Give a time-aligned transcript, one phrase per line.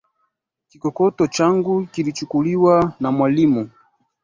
[0.69, 3.69] Kikokotoo changu kilichukuliwa na mwalimu.